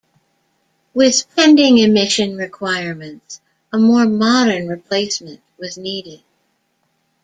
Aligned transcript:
With 0.95 1.27
pending 1.35 1.77
emission 1.77 2.35
requirements, 2.35 3.39
a 3.71 3.77
more 3.77 4.07
modern 4.07 4.67
replacement 4.67 5.41
was 5.59 5.77
needed. 5.77 6.23